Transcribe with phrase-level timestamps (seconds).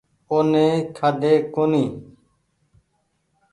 [0.29, 0.65] او ني
[0.97, 1.91] کآۮي ڪونيٚ